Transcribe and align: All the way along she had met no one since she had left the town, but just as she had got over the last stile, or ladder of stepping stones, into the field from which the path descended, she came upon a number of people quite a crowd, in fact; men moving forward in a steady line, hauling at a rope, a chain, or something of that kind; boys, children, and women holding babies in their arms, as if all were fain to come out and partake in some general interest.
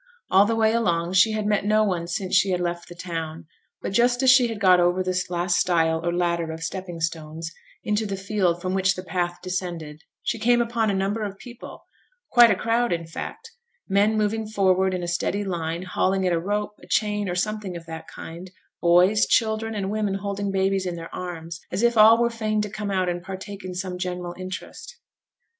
All 0.31 0.45
the 0.47 0.55
way 0.55 0.73
along 0.73 1.13
she 1.13 1.33
had 1.33 1.45
met 1.45 1.63
no 1.63 1.83
one 1.83 2.07
since 2.07 2.33
she 2.35 2.49
had 2.49 2.59
left 2.59 2.89
the 2.89 2.95
town, 2.95 3.45
but 3.83 3.91
just 3.93 4.23
as 4.23 4.31
she 4.31 4.47
had 4.47 4.59
got 4.59 4.79
over 4.79 5.03
the 5.03 5.23
last 5.29 5.59
stile, 5.59 6.03
or 6.03 6.11
ladder 6.11 6.51
of 6.51 6.63
stepping 6.63 6.99
stones, 6.99 7.51
into 7.83 8.07
the 8.07 8.17
field 8.17 8.63
from 8.63 8.73
which 8.73 8.95
the 8.95 9.03
path 9.03 9.37
descended, 9.43 10.01
she 10.23 10.39
came 10.39 10.59
upon 10.59 10.89
a 10.89 10.95
number 10.95 11.21
of 11.21 11.37
people 11.37 11.83
quite 12.31 12.49
a 12.49 12.55
crowd, 12.55 12.91
in 12.91 13.05
fact; 13.05 13.51
men 13.87 14.17
moving 14.17 14.47
forward 14.47 14.95
in 14.95 15.03
a 15.03 15.07
steady 15.07 15.43
line, 15.43 15.83
hauling 15.83 16.25
at 16.25 16.33
a 16.33 16.39
rope, 16.39 16.73
a 16.81 16.87
chain, 16.87 17.29
or 17.29 17.35
something 17.35 17.77
of 17.77 17.85
that 17.85 18.07
kind; 18.07 18.49
boys, 18.81 19.27
children, 19.27 19.75
and 19.75 19.91
women 19.91 20.15
holding 20.15 20.49
babies 20.51 20.87
in 20.87 20.95
their 20.95 21.13
arms, 21.13 21.61
as 21.71 21.83
if 21.83 21.95
all 21.95 22.17
were 22.19 22.31
fain 22.31 22.59
to 22.59 22.71
come 22.71 22.89
out 22.89 23.07
and 23.07 23.21
partake 23.21 23.63
in 23.63 23.75
some 23.75 23.99
general 23.99 24.33
interest. 24.35 24.97